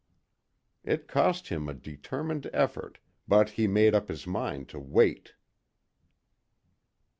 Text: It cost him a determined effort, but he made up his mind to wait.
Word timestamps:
It 0.83 1.07
cost 1.07 1.49
him 1.49 1.69
a 1.69 1.75
determined 1.75 2.49
effort, 2.53 2.97
but 3.27 3.49
he 3.51 3.67
made 3.67 3.93
up 3.93 4.07
his 4.07 4.25
mind 4.25 4.67
to 4.69 4.79
wait. 4.79 5.35